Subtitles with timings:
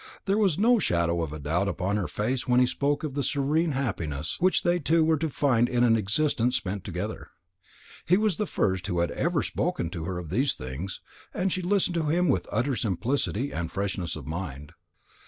[0.25, 3.73] There was no shadow of doubt upon her face when he spoke of the serene
[3.73, 7.29] happiness which they two were to find in an existence spent together.
[8.07, 11.01] He was the first who had ever spoken to her of these things,
[11.35, 14.71] and she listened to him with an utter simplicity and freshness of mind.